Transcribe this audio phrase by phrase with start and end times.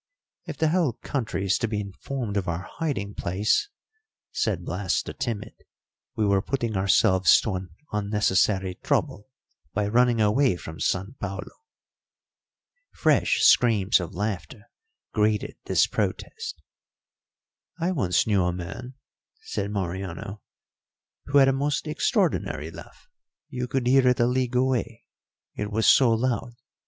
[0.47, 3.69] "If the whole country is to be informed of our hiding place,"
[4.31, 5.53] said Blas the timid,
[6.15, 9.29] "we were putting ourselves to an unnecessary trouble
[9.75, 11.51] by running away from San Paulo."
[12.91, 14.71] Fresh screams of laughter
[15.13, 16.59] greeted this protest.
[17.77, 18.95] "I once knew a man,"
[19.43, 20.41] said Mariano,
[21.25, 23.07] "who had a most extraordinary laugh;
[23.49, 25.03] you could hear it a league away,
[25.53, 26.53] it was so loud.